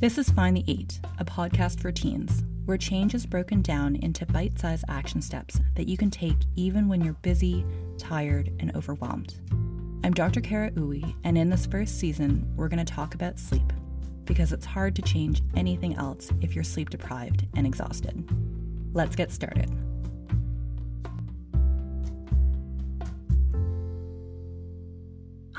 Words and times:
This 0.00 0.16
is 0.16 0.30
Find 0.30 0.56
the 0.56 0.64
Eight, 0.66 0.98
a 1.18 1.26
podcast 1.26 1.78
for 1.78 1.92
teens, 1.92 2.42
where 2.64 2.78
change 2.78 3.14
is 3.14 3.26
broken 3.26 3.60
down 3.60 3.96
into 3.96 4.24
bite 4.24 4.58
sized 4.58 4.86
action 4.88 5.20
steps 5.20 5.60
that 5.74 5.88
you 5.88 5.98
can 5.98 6.10
take 6.10 6.38
even 6.56 6.88
when 6.88 7.02
you're 7.04 7.18
busy, 7.20 7.66
tired, 7.98 8.50
and 8.60 8.74
overwhelmed. 8.74 9.34
I'm 10.02 10.14
Dr. 10.14 10.40
Kara 10.40 10.70
Uwe, 10.70 11.14
and 11.24 11.36
in 11.36 11.50
this 11.50 11.66
first 11.66 12.00
season, 12.00 12.50
we're 12.56 12.68
going 12.68 12.82
to 12.82 12.90
talk 12.90 13.14
about 13.14 13.38
sleep 13.38 13.74
because 14.24 14.54
it's 14.54 14.64
hard 14.64 14.96
to 14.96 15.02
change 15.02 15.42
anything 15.54 15.94
else 15.96 16.30
if 16.40 16.54
you're 16.54 16.64
sleep 16.64 16.88
deprived 16.88 17.46
and 17.54 17.66
exhausted. 17.66 18.26
Let's 18.94 19.16
get 19.16 19.30
started. 19.30 19.70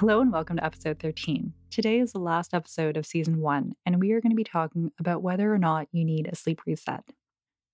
Hello 0.02 0.20
and 0.20 0.34
welcome 0.34 0.58
to 0.58 0.66
episode 0.66 0.98
13. 0.98 1.54
Today 1.70 2.00
is 2.00 2.12
the 2.12 2.18
last 2.18 2.56
episode 2.56 2.98
of 2.98 3.06
season 3.06 3.40
one, 3.40 3.74
and 3.86 4.00
we 4.00 4.14
are 4.14 4.20
going 4.20 4.32
to 4.32 4.36
be 4.36 4.44
talking 4.44 4.92
about 5.00 5.22
whether 5.22 5.54
or 5.54 5.60
not 5.60 5.88
you 5.92 6.04
need 6.04 6.26
a 6.26 6.36
sleep 6.36 6.62
reset. 6.66 7.04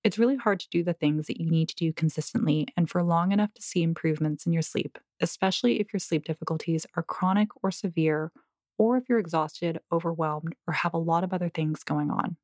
It's 0.04 0.20
really 0.20 0.36
hard 0.36 0.60
to 0.60 0.68
do 0.70 0.84
the 0.84 0.92
things 0.92 1.28
that 1.28 1.40
you 1.40 1.50
need 1.50 1.70
to 1.70 1.76
do 1.76 1.94
consistently 1.94 2.68
and 2.76 2.90
for 2.90 3.02
long 3.02 3.32
enough 3.32 3.54
to 3.54 3.62
see 3.62 3.82
improvements 3.82 4.46
in 4.46 4.52
your 4.52 4.62
sleep, 4.62 4.98
especially 5.22 5.80
if 5.80 5.94
your 5.94 6.02
sleep 6.02 6.26
difficulties 6.26 6.86
are 6.98 7.04
chronic 7.04 7.48
or 7.64 7.72
severe, 7.72 8.34
or 8.78 8.98
if 8.98 9.06
you're 9.08 9.20
exhausted, 9.20 9.80
overwhelmed, 9.90 10.54
or 10.68 10.74
have 10.74 10.94
a 10.94 10.98
lot 10.98 11.24
of 11.24 11.32
other 11.32 11.48
things 11.48 11.86
going 11.86 12.12
on. 12.12 12.36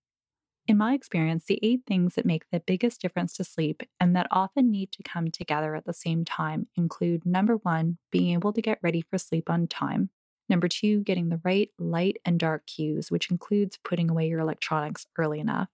In 0.66 0.78
my 0.78 0.94
experience, 0.94 1.44
the 1.46 1.60
eight 1.62 1.82
things 1.86 2.16
that 2.16 2.26
make 2.26 2.50
the 2.50 2.62
biggest 2.62 3.02
difference 3.02 3.34
to 3.34 3.44
sleep 3.44 3.84
and 4.00 4.16
that 4.16 4.28
often 4.32 4.72
need 4.72 4.94
to 4.94 5.04
come 5.04 5.30
together 5.30 5.76
at 5.76 5.86
the 5.86 5.94
same 5.94 6.24
time 6.24 6.68
include 6.78 7.26
number 7.26 7.58
one, 7.58 7.98
being 8.12 8.34
able 8.34 8.54
to 8.54 8.62
get 8.62 8.80
ready 8.82 9.02
for 9.02 9.18
sleep 9.18 9.50
on 9.50 9.68
time. 9.68 10.10
Number 10.48 10.70
two, 10.70 11.02
getting 11.02 11.28
the 11.30 11.42
right 11.44 11.70
light 11.78 12.18
and 12.24 12.40
dark 12.40 12.66
cues, 12.66 13.12
which 13.12 13.30
includes 13.30 13.78
putting 13.84 14.10
away 14.10 14.28
your 14.28 14.40
electronics 14.40 15.06
early 15.18 15.42
enough. 15.42 15.68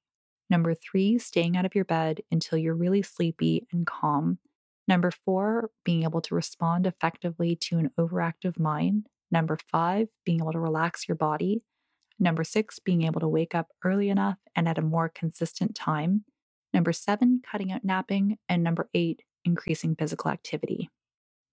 Number 0.50 0.74
three, 0.74 1.20
staying 1.20 1.56
out 1.56 1.66
of 1.66 1.76
your 1.76 1.86
bed 1.86 2.22
until 2.32 2.58
you're 2.58 2.74
really 2.74 3.04
sleepy 3.04 3.68
and 3.72 3.86
calm. 3.86 4.40
Number 4.88 5.12
four, 5.12 5.70
being 5.86 6.04
able 6.04 6.22
to 6.22 6.34
respond 6.34 6.88
effectively 6.88 7.56
to 7.56 7.78
an 7.78 7.92
overactive 8.00 8.58
mind. 8.58 9.06
Number 9.32 9.60
five, 9.72 10.08
being 10.26 10.40
able 10.40 10.54
to 10.54 10.60
relax 10.60 11.08
your 11.08 11.16
body. 11.16 11.62
Number 12.20 12.44
six, 12.44 12.80
being 12.80 13.04
able 13.04 13.22
to 13.22 13.28
wake 13.28 13.56
up 13.56 13.70
early 13.84 14.10
enough 14.10 14.38
and 14.56 14.68
at 14.68 14.78
a 14.78 14.82
more 14.82 15.10
consistent 15.10 15.74
time. 15.74 16.26
Number 16.74 16.92
seven, 16.92 17.42
cutting 17.50 17.72
out 17.72 17.86
napping. 17.86 18.38
And 18.50 18.64
number 18.64 18.90
eight, 18.94 19.24
increasing 19.46 19.96
physical 19.96 20.30
activity. 20.30 20.90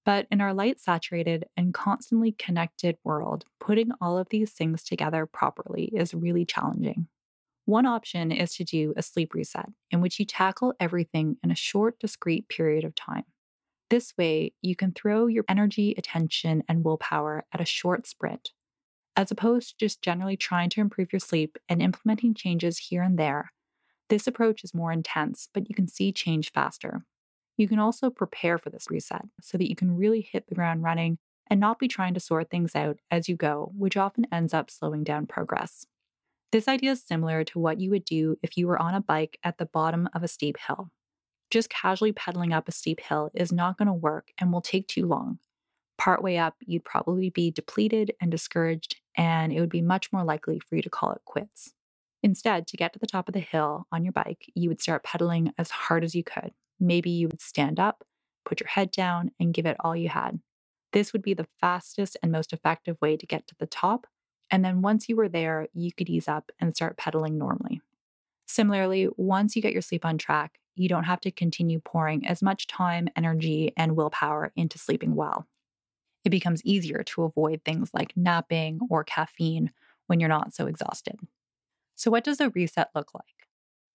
But 0.05 0.27
in 0.31 0.41
our 0.41 0.55
light 0.55 0.81
saturated 0.81 1.47
and 1.56 1.75
constantly 1.75 2.33
connected 2.33 2.97
world, 3.05 3.44
putting 3.61 3.91
all 4.00 4.19
of 4.19 4.28
these 4.31 4.53
things 4.53 4.83
together 4.83 5.27
properly 5.27 5.91
is 5.94 6.14
really 6.14 6.44
challenging. 6.44 7.09
One 7.64 7.87
option 7.87 8.31
is 8.31 8.55
to 8.56 8.64
do 8.64 8.94
a 8.97 9.03
sleep 9.03 9.34
reset, 9.34 9.69
in 9.91 10.00
which 10.00 10.20
you 10.20 10.25
tackle 10.25 10.75
everything 10.78 11.37
in 11.42 11.50
a 11.50 11.56
short, 11.56 11.98
discrete 11.98 12.48
period 12.48 12.84
of 12.84 12.94
time. 12.94 13.25
This 13.91 14.14
way, 14.17 14.53
you 14.62 14.77
can 14.77 14.92
throw 14.92 15.27
your 15.27 15.44
energy, 15.48 15.94
attention, 15.98 16.62
and 16.69 16.84
willpower 16.84 17.44
at 17.53 17.61
a 17.61 17.64
short 17.64 18.06
sprint 18.06 18.50
as 19.17 19.31
opposed 19.31 19.70
to 19.70 19.77
just 19.78 20.03
generally 20.03 20.36
trying 20.36 20.70
to 20.70 20.81
improve 20.81 21.12
your 21.12 21.20
sleep 21.20 21.56
and 21.69 21.83
implementing 21.83 22.34
changes 22.34 22.78
here 22.78 23.03
and 23.03 23.19
there, 23.19 23.50
this 24.09 24.27
approach 24.27 24.62
is 24.62 24.75
more 24.75 24.92
intense, 24.92 25.48
but 25.53 25.69
you 25.69 25.75
can 25.75 25.89
see 25.89 26.12
change 26.12 26.53
faster. 26.53 27.05
You 27.56 27.67
can 27.67 27.78
also 27.78 28.11
prepare 28.11 28.59
for 28.59 28.70
this 28.70 28.87
reset 28.91 29.25
so 29.41 29.59
that 29.59 29.69
you 29.69 29.75
can 29.75 29.97
really 29.97 30.20
hit 30.20 30.47
the 30.47 30.55
ground 30.55 30.83
running 30.83 31.19
and 31.48 31.59
not 31.59 31.78
be 31.78 31.89
trying 31.89 32.14
to 32.14 32.20
sort 32.20 32.50
things 32.50 32.77
out 32.77 32.98
as 33.11 33.28
you 33.28 33.37
go, 33.37 33.72
which 33.77 33.97
often 33.97 34.27
ends 34.31 34.53
up 34.53 34.70
slowing 34.70 35.05
down 35.05 35.27
progress. 35.27 35.87
This 36.53 36.69
idea 36.69 36.93
is 36.93 37.03
similar 37.03 37.44
to 37.44 37.59
what 37.59 37.81
you 37.81 37.91
would 37.91 38.04
do 38.04 38.37
if 38.43 38.56
you 38.56 38.66
were 38.66 38.81
on 38.81 38.94
a 38.94 39.00
bike 39.00 39.38
at 39.43 39.59
the 39.59 39.66
bottom 39.66 40.09
of 40.15 40.22
a 40.22 40.28
steep 40.28 40.56
hill. 40.59 40.91
Just 41.50 41.71
casually 41.71 42.12
pedaling 42.12 42.53
up 42.53 42.69
a 42.69 42.72
steep 42.72 43.00
hill 43.00 43.31
is 43.34 43.53
not 43.53 43.78
going 43.78 43.87
to 43.87 43.93
work 43.93 44.28
and 44.38 44.53
will 44.53 44.60
take 44.60 44.87
too 44.87 45.06
long. 45.06 45.38
Partway 45.98 46.37
up, 46.37 46.54
you'd 46.60 46.84
probably 46.84 47.31
be 47.31 47.50
depleted 47.50 48.12
and 48.21 48.31
discouraged, 48.31 48.97
and 49.16 49.53
it 49.53 49.60
would 49.60 49.71
be 49.71 49.82
much 49.82 50.12
more 50.12 50.25
likely 50.25 50.59
for 50.60 50.77
you 50.77 50.82
to 50.82 50.91
call 50.91 51.12
it 51.12 51.22
quits. 51.25 51.72
Instead, 52.22 52.66
to 52.66 52.77
get 52.77 52.93
to 52.93 52.99
the 52.99 53.06
top 53.06 53.28
of 53.28 53.34
the 53.34 53.41
hill 53.41 53.87
on 53.93 54.04
your 54.04 54.12
bike, 54.12 54.50
you 54.54 54.69
would 54.69 54.81
start 54.81 55.04
pedaling 55.04 55.53
as 55.59 55.71
hard 55.71 56.04
as 56.04 56.15
you 56.15 56.25
could. 56.25 56.53
Maybe 56.81 57.10
you 57.10 57.28
would 57.28 57.41
stand 57.41 57.78
up, 57.78 58.04
put 58.44 58.60
your 58.60 58.69
head 58.69 58.91
down, 58.91 59.31
and 59.38 59.54
give 59.54 59.66
it 59.66 59.77
all 59.81 59.94
you 59.97 60.09
had. 60.09 60.41
This 60.93 61.12
would 61.12 61.22
be 61.22 61.34
the 61.34 61.47
fastest 61.60 62.16
and 62.22 62.32
most 62.32 62.53
effective 62.53 62.97
way 63.00 63.16
to 63.16 63.27
get 63.27 63.47
to 63.47 63.54
the 63.59 63.66
top. 63.66 64.06
And 64.50 64.65
then 64.65 64.82
once 64.82 65.09
you 65.09 65.16
were 65.16 65.28
there, 65.28 65.69
you 65.75 65.93
could 65.93 66.09
ease 66.09 66.28
up 66.28 66.50
and 66.60 66.75
start 66.75 66.97
pedaling 66.97 67.38
normally. 67.38 67.81
Similarly, 68.47 69.09
once 69.16 69.56
you 69.56 69.62
get 69.62 69.72
your 69.72 69.83
sleep 69.83 70.04
on 70.04 70.19
track, 70.19 70.59
you 70.75 70.88
don't 70.88 71.04
have 71.04 71.21
to 71.22 71.31
continue 71.31 71.81
pouring 71.81 72.27
as 72.27 72.43
much 72.43 72.66
time, 72.66 73.09
energy, 73.16 73.72
and 73.77 73.97
willpower 73.97 74.53
into 74.56 74.78
sleeping 74.78 75.15
well 75.15 75.47
it 76.26 76.31
becomes 76.31 76.60
easier 76.64 77.04
to 77.04 77.22
avoid 77.22 77.60
things 77.64 77.91
like 77.94 78.12
napping 78.16 78.81
or 78.91 79.04
caffeine 79.04 79.70
when 80.09 80.19
you're 80.19 80.28
not 80.28 80.53
so 80.53 80.66
exhausted. 80.66 81.20
So, 81.94 82.10
what 82.10 82.25
does 82.25 82.41
a 82.41 82.50
reset 82.50 82.88
look 82.97 83.14
like? 83.14 83.47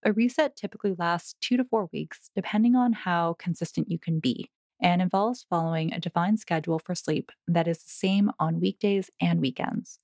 A 0.02 0.14
reset 0.14 0.56
typically 0.56 0.94
lasts 0.98 1.34
two 1.42 1.58
to 1.58 1.64
four 1.64 1.90
weeks, 1.92 2.30
depending 2.34 2.74
on 2.74 2.94
how 2.94 3.34
consistent 3.34 3.90
you 3.90 3.98
can 3.98 4.18
be, 4.18 4.48
and 4.80 5.02
involves 5.02 5.44
following 5.50 5.92
a 5.92 6.00
defined 6.00 6.40
schedule 6.40 6.78
for 6.78 6.94
sleep 6.94 7.30
that 7.46 7.68
is 7.68 7.84
the 7.84 7.90
same 7.90 8.30
on 8.40 8.60
weekdays 8.60 9.10
and 9.20 9.38
weekends. 9.42 9.98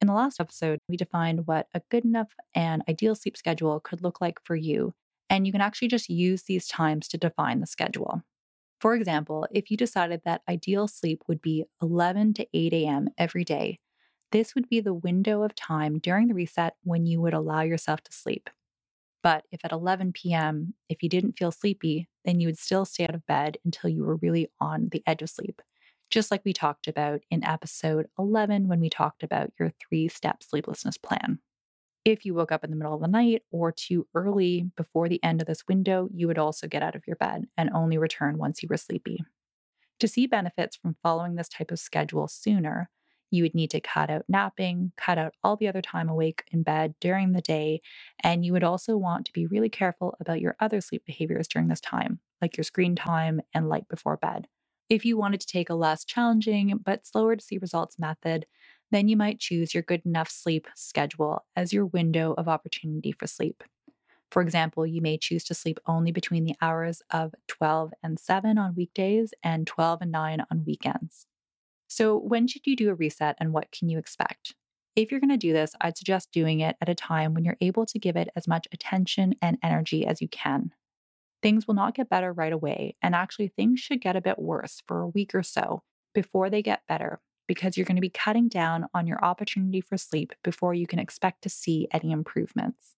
In 0.00 0.06
the 0.06 0.14
last 0.14 0.38
episode, 0.38 0.78
we 0.88 0.96
defined 0.96 1.48
what 1.48 1.66
a 1.74 1.82
good 1.90 2.04
enough 2.04 2.32
and 2.54 2.84
ideal 2.88 3.16
sleep 3.16 3.36
schedule 3.36 3.80
could 3.80 4.04
look 4.04 4.20
like 4.20 4.38
for 4.44 4.54
you, 4.54 4.94
and 5.28 5.48
you 5.48 5.52
can 5.52 5.60
actually 5.60 5.88
just 5.88 6.08
use 6.08 6.44
these 6.44 6.68
times 6.68 7.08
to 7.08 7.18
define 7.18 7.58
the 7.58 7.66
schedule. 7.66 8.22
For 8.82 8.94
example, 8.94 9.46
if 9.52 9.70
you 9.70 9.76
decided 9.78 10.22
that 10.24 10.42
ideal 10.48 10.88
sleep 10.88 11.22
would 11.28 11.40
be 11.40 11.64
11 11.80 12.34
to 12.34 12.46
8 12.52 12.72
a.m. 12.74 13.08
every 13.16 13.44
day, 13.44 13.78
this 14.32 14.54
would 14.54 14.68
be 14.68 14.80
the 14.80 14.92
window 14.92 15.42
of 15.42 15.54
time 15.54 15.98
during 16.00 16.26
the 16.28 16.34
reset 16.34 16.74
when 16.82 17.06
you 17.06 17.20
would 17.20 17.32
allow 17.32 17.60
yourself 17.60 18.02
to 18.02 18.12
sleep. 18.12 18.50
But 19.22 19.44
if 19.52 19.64
at 19.64 19.72
11 19.72 20.12
p.m., 20.12 20.74
if 20.88 21.02
you 21.02 21.08
didn't 21.08 21.38
feel 21.38 21.52
sleepy, 21.52 22.08
then 22.24 22.40
you 22.40 22.48
would 22.48 22.58
still 22.58 22.84
stay 22.84 23.04
out 23.04 23.14
of 23.14 23.26
bed 23.26 23.56
until 23.64 23.88
you 23.88 24.04
were 24.04 24.16
really 24.16 24.50
on 24.60 24.88
the 24.90 25.04
edge 25.06 25.22
of 25.22 25.30
sleep, 25.30 25.62
just 26.10 26.32
like 26.32 26.42
we 26.44 26.52
talked 26.52 26.88
about 26.88 27.20
in 27.30 27.44
episode 27.44 28.08
11 28.18 28.66
when 28.68 28.80
we 28.80 28.90
talked 28.90 29.22
about 29.22 29.52
your 29.60 29.70
three 29.70 30.08
step 30.08 30.42
sleeplessness 30.42 30.98
plan. 30.98 31.38
If 32.04 32.24
you 32.24 32.34
woke 32.34 32.50
up 32.50 32.64
in 32.64 32.70
the 32.70 32.76
middle 32.76 32.94
of 32.94 33.00
the 33.00 33.06
night 33.06 33.42
or 33.52 33.70
too 33.70 34.08
early 34.14 34.70
before 34.76 35.08
the 35.08 35.22
end 35.22 35.40
of 35.40 35.46
this 35.46 35.66
window, 35.68 36.08
you 36.12 36.26
would 36.26 36.38
also 36.38 36.66
get 36.66 36.82
out 36.82 36.96
of 36.96 37.06
your 37.06 37.16
bed 37.16 37.44
and 37.56 37.70
only 37.72 37.96
return 37.96 38.38
once 38.38 38.62
you 38.62 38.68
were 38.68 38.76
sleepy. 38.76 39.24
To 40.00 40.08
see 40.08 40.26
benefits 40.26 40.74
from 40.74 40.96
following 41.00 41.36
this 41.36 41.48
type 41.48 41.70
of 41.70 41.78
schedule 41.78 42.26
sooner, 42.26 42.90
you 43.30 43.44
would 43.44 43.54
need 43.54 43.70
to 43.70 43.80
cut 43.80 44.10
out 44.10 44.24
napping, 44.28 44.92
cut 44.96 45.16
out 45.16 45.34
all 45.44 45.56
the 45.56 45.68
other 45.68 45.80
time 45.80 46.08
awake 46.08 46.42
in 46.50 46.64
bed 46.64 46.94
during 47.00 47.32
the 47.32 47.40
day, 47.40 47.80
and 48.22 48.44
you 48.44 48.52
would 48.52 48.64
also 48.64 48.96
want 48.96 49.24
to 49.26 49.32
be 49.32 49.46
really 49.46 49.70
careful 49.70 50.16
about 50.18 50.40
your 50.40 50.56
other 50.58 50.80
sleep 50.80 51.04
behaviors 51.06 51.46
during 51.46 51.68
this 51.68 51.80
time, 51.80 52.18
like 52.42 52.56
your 52.56 52.64
screen 52.64 52.96
time 52.96 53.40
and 53.54 53.68
light 53.68 53.88
before 53.88 54.16
bed. 54.16 54.48
If 54.88 55.04
you 55.04 55.16
wanted 55.16 55.40
to 55.40 55.46
take 55.46 55.70
a 55.70 55.74
less 55.74 56.04
challenging 56.04 56.78
but 56.84 57.06
slower 57.06 57.36
to 57.36 57.44
see 57.44 57.58
results 57.58 57.98
method, 57.98 58.44
then 58.92 59.08
you 59.08 59.16
might 59.16 59.40
choose 59.40 59.74
your 59.74 59.82
good 59.82 60.02
enough 60.04 60.30
sleep 60.30 60.68
schedule 60.76 61.44
as 61.56 61.72
your 61.72 61.86
window 61.86 62.34
of 62.36 62.46
opportunity 62.46 63.10
for 63.10 63.26
sleep. 63.26 63.64
For 64.30 64.40
example, 64.40 64.86
you 64.86 65.02
may 65.02 65.18
choose 65.18 65.44
to 65.44 65.54
sleep 65.54 65.80
only 65.86 66.12
between 66.12 66.44
the 66.44 66.54
hours 66.62 67.02
of 67.10 67.34
12 67.48 67.92
and 68.02 68.18
7 68.18 68.56
on 68.56 68.74
weekdays 68.74 69.34
and 69.42 69.66
12 69.66 70.02
and 70.02 70.12
9 70.12 70.44
on 70.50 70.64
weekends. 70.64 71.26
So, 71.88 72.16
when 72.16 72.46
should 72.46 72.66
you 72.66 72.76
do 72.76 72.90
a 72.90 72.94
reset 72.94 73.36
and 73.38 73.52
what 73.52 73.72
can 73.72 73.88
you 73.88 73.98
expect? 73.98 74.54
If 74.94 75.10
you're 75.10 75.20
going 75.20 75.30
to 75.30 75.36
do 75.36 75.52
this, 75.52 75.74
I'd 75.80 75.98
suggest 75.98 76.32
doing 76.32 76.60
it 76.60 76.76
at 76.80 76.88
a 76.88 76.94
time 76.94 77.34
when 77.34 77.44
you're 77.44 77.56
able 77.60 77.86
to 77.86 77.98
give 77.98 78.16
it 78.16 78.28
as 78.36 78.48
much 78.48 78.66
attention 78.72 79.34
and 79.42 79.58
energy 79.62 80.06
as 80.06 80.20
you 80.20 80.28
can. 80.28 80.70
Things 81.42 81.66
will 81.66 81.74
not 81.74 81.94
get 81.94 82.08
better 82.08 82.32
right 82.32 82.52
away, 82.52 82.96
and 83.02 83.14
actually, 83.14 83.48
things 83.48 83.80
should 83.80 84.00
get 84.00 84.16
a 84.16 84.22
bit 84.22 84.38
worse 84.38 84.82
for 84.86 85.00
a 85.00 85.08
week 85.08 85.34
or 85.34 85.42
so 85.42 85.82
before 86.14 86.50
they 86.50 86.62
get 86.62 86.82
better 86.88 87.20
because 87.52 87.76
you're 87.76 87.84
going 87.84 87.96
to 87.96 88.00
be 88.00 88.08
cutting 88.08 88.48
down 88.48 88.86
on 88.94 89.06
your 89.06 89.22
opportunity 89.22 89.82
for 89.82 89.98
sleep 89.98 90.32
before 90.42 90.72
you 90.72 90.86
can 90.86 90.98
expect 90.98 91.42
to 91.42 91.50
see 91.50 91.86
any 91.92 92.10
improvements. 92.10 92.94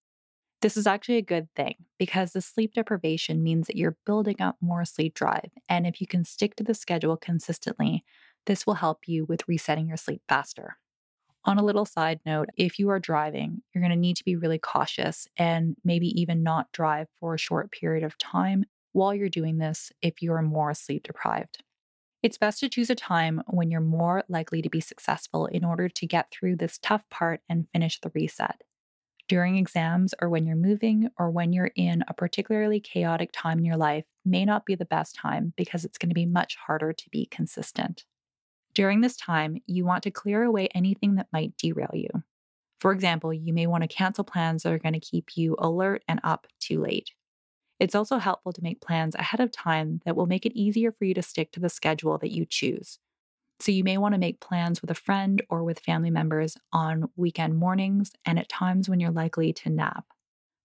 This 0.62 0.76
is 0.76 0.86
actually 0.86 1.16
a 1.16 1.22
good 1.22 1.48
thing 1.56 1.74
because 1.98 2.32
the 2.32 2.40
sleep 2.40 2.74
deprivation 2.74 3.42
means 3.42 3.66
that 3.66 3.74
you're 3.74 3.96
building 4.06 4.40
up 4.40 4.54
more 4.60 4.84
sleep 4.84 5.14
drive. 5.14 5.50
And 5.68 5.88
if 5.88 6.00
you 6.00 6.06
can 6.06 6.24
stick 6.24 6.54
to 6.54 6.62
the 6.62 6.72
schedule 6.72 7.16
consistently, 7.16 8.04
this 8.46 8.64
will 8.64 8.74
help 8.74 9.08
you 9.08 9.24
with 9.24 9.48
resetting 9.48 9.88
your 9.88 9.96
sleep 9.96 10.22
faster. 10.28 10.76
On 11.44 11.58
a 11.58 11.64
little 11.64 11.84
side 11.84 12.20
note, 12.24 12.48
if 12.56 12.78
you 12.78 12.90
are 12.90 13.00
driving, 13.00 13.60
you're 13.74 13.82
going 13.82 13.90
to 13.90 13.96
need 13.96 14.16
to 14.18 14.24
be 14.24 14.36
really 14.36 14.60
cautious 14.60 15.26
and 15.36 15.74
maybe 15.82 16.06
even 16.20 16.44
not 16.44 16.70
drive 16.70 17.08
for 17.18 17.34
a 17.34 17.38
short 17.38 17.72
period 17.72 18.04
of 18.04 18.16
time 18.18 18.64
while 18.92 19.12
you're 19.12 19.28
doing 19.28 19.58
this 19.58 19.90
if 20.00 20.22
you 20.22 20.32
are 20.32 20.42
more 20.42 20.72
sleep 20.74 21.02
deprived. 21.02 21.64
It's 22.24 22.38
best 22.38 22.60
to 22.60 22.70
choose 22.70 22.90
a 22.90 22.96
time 22.96 23.42
when 23.48 23.70
you're 23.70 23.82
more 23.82 24.24
likely 24.30 24.62
to 24.62 24.70
be 24.70 24.80
successful 24.80 25.46
in 25.46 25.64
order 25.64 25.90
to 25.90 26.06
get 26.06 26.32
through 26.32 26.56
this 26.56 26.78
tough 26.78 27.08
part 27.10 27.42
and 27.50 27.68
finish 27.68 28.00
the 28.00 28.10
reset. 28.14 28.62
during 29.28 29.56
exams 29.56 30.14
or 30.20 30.28
when 30.28 30.46
you're 30.46 30.56
moving 30.56 31.08
or 31.18 31.30
when 31.30 31.52
you're 31.52 31.72
in 31.76 32.04
a 32.08 32.14
particularly 32.14 32.80
chaotic 32.80 33.30
time 33.32 33.58
in 33.58 33.64
your 33.64 33.76
life 33.76 34.04
may 34.24 34.44
not 34.44 34.66
be 34.66 34.74
the 34.74 34.84
best 34.84 35.16
time 35.16 35.52
because 35.56 35.84
it's 35.84 35.98
going 35.98 36.10
to 36.10 36.14
be 36.14 36.26
much 36.26 36.56
harder 36.56 36.92
to 36.92 37.10
be 37.10 37.26
consistent. 37.26 38.04
During 38.74 39.00
this 39.00 39.16
time, 39.16 39.58
you 39.66 39.84
want 39.84 40.02
to 40.04 40.10
clear 40.10 40.42
away 40.44 40.68
anything 40.74 41.16
that 41.16 41.28
might 41.32 41.56
derail 41.58 41.90
you. 41.94 42.08
For 42.80 42.92
example, 42.92 43.32
you 43.32 43.52
may 43.52 43.66
want 43.66 43.82
to 43.82 43.88
cancel 43.88 44.24
plans 44.24 44.62
that 44.62 44.72
are 44.72 44.78
going 44.78 44.94
to 44.94 45.00
keep 45.00 45.36
you 45.36 45.56
alert 45.58 46.02
and 46.08 46.20
up 46.24 46.46
too 46.60 46.80
late. 46.82 47.10
It's 47.80 47.94
also 47.94 48.18
helpful 48.18 48.52
to 48.52 48.62
make 48.62 48.80
plans 48.80 49.14
ahead 49.14 49.40
of 49.40 49.50
time 49.50 50.00
that 50.04 50.16
will 50.16 50.26
make 50.26 50.46
it 50.46 50.58
easier 50.58 50.92
for 50.92 51.04
you 51.04 51.14
to 51.14 51.22
stick 51.22 51.52
to 51.52 51.60
the 51.60 51.68
schedule 51.68 52.18
that 52.18 52.30
you 52.30 52.46
choose. 52.46 52.98
So, 53.60 53.72
you 53.72 53.84
may 53.84 53.98
want 53.98 54.14
to 54.14 54.20
make 54.20 54.40
plans 54.40 54.80
with 54.80 54.90
a 54.90 54.94
friend 54.94 55.42
or 55.48 55.62
with 55.62 55.80
family 55.80 56.10
members 56.10 56.56
on 56.72 57.08
weekend 57.16 57.56
mornings 57.56 58.12
and 58.24 58.38
at 58.38 58.48
times 58.48 58.88
when 58.88 59.00
you're 59.00 59.12
likely 59.12 59.52
to 59.52 59.70
nap. 59.70 60.06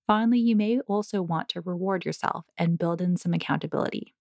Finally, 0.07 0.39
you 0.39 0.55
may 0.55 0.79
also 0.81 1.21
want 1.21 1.49
to 1.49 1.61
reward 1.61 2.03
yourself 2.03 2.45
and 2.57 2.79
build 2.79 2.99
in 2.99 3.15
some 3.15 3.33
accountability. 3.33 4.15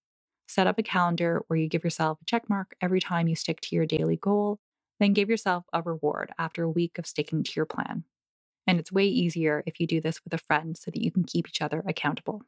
Set 0.47 0.67
up 0.67 0.77
a 0.77 0.83
calendar 0.83 1.43
where 1.47 1.57
you 1.57 1.67
give 1.67 1.83
yourself 1.83 2.19
a 2.21 2.25
check 2.25 2.47
mark 2.49 2.75
every 2.79 2.99
time 2.99 3.27
you 3.27 3.35
stick 3.35 3.59
to 3.61 3.75
your 3.75 3.87
daily 3.87 4.17
goal, 4.17 4.59
then 4.99 5.13
give 5.13 5.29
yourself 5.29 5.65
a 5.73 5.81
reward 5.81 6.31
after 6.37 6.63
a 6.63 6.69
week 6.69 6.99
of 6.99 7.07
sticking 7.07 7.43
to 7.43 7.51
your 7.55 7.65
plan. 7.65 8.03
And 8.67 8.79
it's 8.79 8.91
way 8.91 9.07
easier 9.07 9.63
if 9.65 9.79
you 9.79 9.87
do 9.87 9.99
this 9.99 10.23
with 10.23 10.33
a 10.33 10.37
friend 10.37 10.77
so 10.77 10.91
that 10.91 11.03
you 11.03 11.11
can 11.11 11.23
keep 11.23 11.47
each 11.49 11.61
other 11.61 11.83
accountable. 11.87 12.43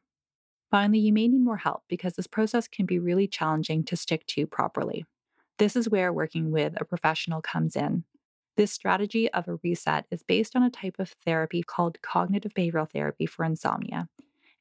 Finally, 0.72 1.00
you 1.00 1.12
may 1.12 1.28
need 1.28 1.44
more 1.44 1.58
help 1.58 1.82
because 1.86 2.14
this 2.14 2.26
process 2.26 2.66
can 2.66 2.86
be 2.86 2.98
really 2.98 3.28
challenging 3.28 3.84
to 3.84 3.94
stick 3.94 4.26
to 4.26 4.46
properly. 4.46 5.04
This 5.58 5.76
is 5.76 5.90
where 5.90 6.14
working 6.14 6.50
with 6.50 6.80
a 6.80 6.84
professional 6.86 7.42
comes 7.42 7.76
in. 7.76 8.04
This 8.56 8.72
strategy 8.72 9.30
of 9.32 9.46
a 9.46 9.58
reset 9.62 10.06
is 10.10 10.22
based 10.22 10.56
on 10.56 10.62
a 10.62 10.70
type 10.70 10.96
of 10.98 11.14
therapy 11.26 11.62
called 11.62 12.00
cognitive 12.00 12.54
behavioral 12.54 12.90
therapy 12.90 13.26
for 13.26 13.44
insomnia. 13.44 14.08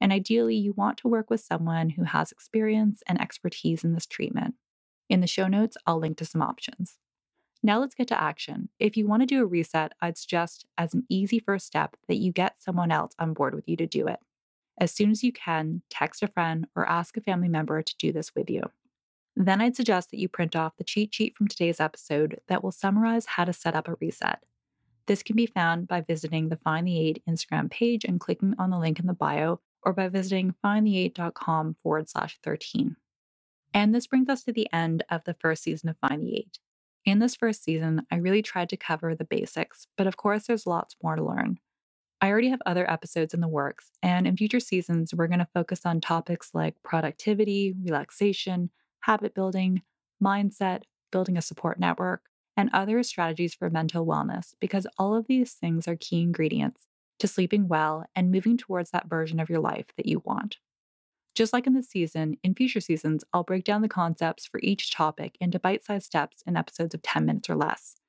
And 0.01 0.11
ideally, 0.11 0.55
you 0.55 0.73
want 0.73 0.97
to 0.97 1.07
work 1.07 1.29
with 1.29 1.39
someone 1.39 1.91
who 1.91 2.03
has 2.03 2.33
experience 2.33 3.01
and 3.07 3.19
expertise 3.21 3.85
in 3.85 3.93
this 3.93 4.05
treatment. 4.05 4.55
In 5.07 5.21
the 5.21 5.27
show 5.27 5.47
notes, 5.47 5.77
I'll 5.87 5.99
link 5.99 6.17
to 6.17 6.25
some 6.25 6.41
options. 6.41 6.97
Now 7.63 7.79
let's 7.79 7.95
get 7.95 8.07
to 8.09 8.21
action. 8.21 8.67
If 8.79 8.97
you 8.97 9.07
want 9.07 9.21
to 9.21 9.27
do 9.27 9.43
a 9.43 9.45
reset, 9.45 9.93
I'd 10.01 10.17
suggest 10.17 10.65
as 10.77 10.93
an 10.93 11.05
easy 11.07 11.39
first 11.39 11.67
step 11.67 11.95
that 12.09 12.17
you 12.17 12.33
get 12.33 12.61
someone 12.61 12.91
else 12.91 13.13
on 13.17 13.33
board 13.33 13.55
with 13.55 13.69
you 13.69 13.77
to 13.77 13.87
do 13.87 14.07
it. 14.07 14.19
As 14.81 14.91
soon 14.91 15.11
as 15.11 15.23
you 15.23 15.31
can, 15.31 15.83
text 15.91 16.23
a 16.23 16.27
friend 16.27 16.65
or 16.75 16.89
ask 16.89 17.15
a 17.15 17.21
family 17.21 17.47
member 17.47 17.83
to 17.83 17.97
do 17.99 18.11
this 18.11 18.33
with 18.35 18.49
you. 18.49 18.63
Then 19.35 19.61
I'd 19.61 19.75
suggest 19.75 20.09
that 20.09 20.19
you 20.19 20.27
print 20.27 20.55
off 20.55 20.75
the 20.75 20.83
cheat 20.83 21.13
sheet 21.13 21.37
from 21.37 21.47
today's 21.47 21.79
episode 21.79 22.41
that 22.47 22.63
will 22.63 22.71
summarize 22.71 23.27
how 23.27 23.45
to 23.45 23.53
set 23.53 23.75
up 23.75 23.87
a 23.87 23.95
reset. 24.01 24.39
This 25.05 25.21
can 25.21 25.35
be 25.35 25.45
found 25.45 25.87
by 25.87 26.01
visiting 26.01 26.49
the 26.49 26.57
Find 26.57 26.87
the 26.87 26.99
Eight 26.99 27.21
Instagram 27.29 27.69
page 27.69 28.05
and 28.05 28.19
clicking 28.19 28.55
on 28.57 28.71
the 28.71 28.79
link 28.79 28.99
in 28.99 29.05
the 29.05 29.13
bio, 29.13 29.59
or 29.83 29.93
by 29.93 30.09
visiting 30.09 30.55
findthe8.com 30.65 31.75
forward 31.83 32.09
slash 32.09 32.39
13. 32.43 32.95
And 33.75 33.93
this 33.93 34.07
brings 34.07 34.29
us 34.29 34.43
to 34.45 34.51
the 34.51 34.67
end 34.73 35.03
of 35.11 35.23
the 35.25 35.35
first 35.35 35.61
season 35.61 35.89
of 35.89 35.97
Find 35.99 36.23
the 36.23 36.37
Eight. 36.37 36.57
In 37.05 37.19
this 37.19 37.35
first 37.35 37.63
season, 37.63 38.07
I 38.11 38.15
really 38.15 38.41
tried 38.41 38.69
to 38.69 38.77
cover 38.77 39.13
the 39.13 39.25
basics, 39.25 39.85
but 39.95 40.07
of 40.07 40.17
course, 40.17 40.47
there's 40.47 40.65
lots 40.65 40.95
more 41.03 41.15
to 41.15 41.23
learn. 41.23 41.59
I 42.21 42.29
already 42.29 42.49
have 42.49 42.61
other 42.67 42.89
episodes 42.89 43.33
in 43.33 43.41
the 43.41 43.47
works, 43.47 43.89
and 44.03 44.27
in 44.27 44.37
future 44.37 44.59
seasons, 44.59 45.11
we're 45.11 45.27
going 45.27 45.39
to 45.39 45.47
focus 45.55 45.81
on 45.85 45.99
topics 46.01 46.51
like 46.53 46.75
productivity, 46.83 47.73
relaxation, 47.83 48.69
habit 48.99 49.33
building, 49.33 49.81
mindset, 50.23 50.83
building 51.11 51.35
a 51.35 51.41
support 51.41 51.79
network, 51.79 52.21
and 52.55 52.69
other 52.73 53.01
strategies 53.01 53.55
for 53.55 53.71
mental 53.71 54.05
wellness 54.05 54.53
because 54.59 54.85
all 54.99 55.15
of 55.15 55.25
these 55.27 55.53
things 55.53 55.87
are 55.87 55.95
key 55.95 56.21
ingredients 56.21 56.85
to 57.17 57.27
sleeping 57.27 57.67
well 57.67 58.05
and 58.15 58.31
moving 58.31 58.57
towards 58.57 58.91
that 58.91 59.09
version 59.09 59.39
of 59.39 59.49
your 59.49 59.59
life 59.59 59.87
that 59.97 60.05
you 60.05 60.21
want. 60.23 60.57
Just 61.33 61.53
like 61.53 61.65
in 61.65 61.73
this 61.73 61.89
season, 61.89 62.37
in 62.43 62.53
future 62.53 62.81
seasons, 62.81 63.23
I'll 63.33 63.43
break 63.43 63.63
down 63.63 63.81
the 63.81 63.87
concepts 63.87 64.45
for 64.45 64.59
each 64.61 64.91
topic 64.91 65.37
into 65.39 65.59
bite 65.59 65.83
sized 65.83 66.05
steps 66.05 66.43
in 66.45 66.57
episodes 66.57 66.93
of 66.93 67.01
10 67.01 67.25
minutes 67.25 67.49
or 67.49 67.55
less. 67.55 68.00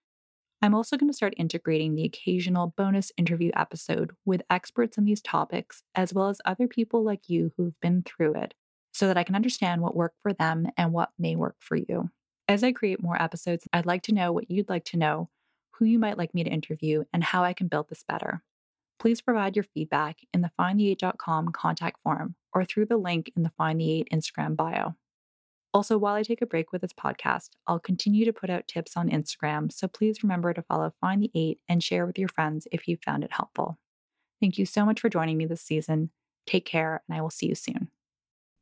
I'm 0.64 0.76
also 0.76 0.96
going 0.96 1.10
to 1.10 1.16
start 1.16 1.34
integrating 1.36 1.96
the 1.96 2.04
occasional 2.04 2.72
bonus 2.76 3.10
interview 3.16 3.50
episode 3.56 4.12
with 4.24 4.42
experts 4.48 4.96
in 4.96 5.04
these 5.04 5.20
topics, 5.20 5.82
as 5.96 6.14
well 6.14 6.28
as 6.28 6.40
other 6.44 6.68
people 6.68 7.02
like 7.02 7.28
you 7.28 7.52
who've 7.56 7.78
been 7.80 8.04
through 8.04 8.34
it, 8.34 8.54
so 8.92 9.08
that 9.08 9.18
I 9.18 9.24
can 9.24 9.34
understand 9.34 9.82
what 9.82 9.96
worked 9.96 10.18
for 10.22 10.32
them 10.32 10.68
and 10.76 10.92
what 10.92 11.10
may 11.18 11.34
work 11.34 11.56
for 11.58 11.74
you. 11.74 12.10
As 12.46 12.62
I 12.62 12.70
create 12.70 13.02
more 13.02 13.20
episodes, 13.20 13.66
I'd 13.72 13.86
like 13.86 14.02
to 14.04 14.14
know 14.14 14.30
what 14.30 14.52
you'd 14.52 14.68
like 14.68 14.84
to 14.86 14.96
know, 14.96 15.30
who 15.72 15.84
you 15.84 15.98
might 15.98 16.16
like 16.16 16.32
me 16.32 16.44
to 16.44 16.50
interview, 16.50 17.02
and 17.12 17.24
how 17.24 17.42
I 17.42 17.54
can 17.54 17.66
build 17.66 17.88
this 17.88 18.04
better. 18.06 18.44
Please 19.00 19.20
provide 19.20 19.56
your 19.56 19.64
feedback 19.64 20.18
in 20.32 20.42
the 20.42 20.52
findthe8.com 20.56 21.48
contact 21.48 21.98
form 22.04 22.36
or 22.54 22.64
through 22.64 22.86
the 22.86 22.96
link 22.96 23.32
in 23.34 23.42
the 23.42 23.50
Find 23.58 23.80
the 23.80 23.90
8 23.90 24.08
Instagram 24.12 24.54
bio. 24.54 24.94
Also, 25.74 25.96
while 25.96 26.14
I 26.14 26.22
take 26.22 26.42
a 26.42 26.46
break 26.46 26.70
with 26.70 26.82
this 26.82 26.92
podcast, 26.92 27.50
I'll 27.66 27.78
continue 27.78 28.26
to 28.26 28.32
put 28.32 28.50
out 28.50 28.68
tips 28.68 28.96
on 28.96 29.08
Instagram, 29.08 29.72
so 29.72 29.88
please 29.88 30.22
remember 30.22 30.52
to 30.52 30.62
follow 30.62 30.92
Find 31.00 31.22
the 31.22 31.30
Eight 31.34 31.60
and 31.68 31.82
share 31.82 32.04
with 32.04 32.18
your 32.18 32.28
friends 32.28 32.68
if 32.70 32.86
you 32.86 32.98
found 32.98 33.24
it 33.24 33.32
helpful. 33.32 33.78
Thank 34.40 34.58
you 34.58 34.66
so 34.66 34.84
much 34.84 35.00
for 35.00 35.08
joining 35.08 35.38
me 35.38 35.46
this 35.46 35.62
season. 35.62 36.10
Take 36.46 36.66
care, 36.66 37.02
and 37.08 37.16
I 37.16 37.22
will 37.22 37.30
see 37.30 37.46
you 37.46 37.54
soon. 37.54 37.88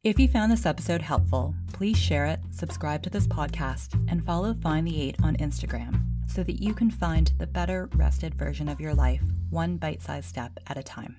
If 0.04 0.20
you 0.20 0.28
found 0.28 0.52
this 0.52 0.66
episode 0.66 1.02
helpful, 1.02 1.54
please 1.72 1.98
share 1.98 2.26
it, 2.26 2.40
subscribe 2.52 3.02
to 3.02 3.10
this 3.10 3.26
podcast, 3.26 4.00
and 4.08 4.24
follow 4.24 4.54
Find 4.54 4.86
the 4.86 5.00
Eight 5.00 5.16
on 5.22 5.36
Instagram 5.38 6.04
so 6.28 6.44
that 6.44 6.62
you 6.62 6.74
can 6.74 6.90
find 6.90 7.32
the 7.38 7.46
better 7.46 7.88
rested 7.96 8.34
version 8.34 8.68
of 8.68 8.80
your 8.80 8.94
life, 8.94 9.22
one 9.50 9.76
bite 9.76 10.00
sized 10.00 10.28
step 10.28 10.52
at 10.68 10.78
a 10.78 10.82
time. 10.82 11.16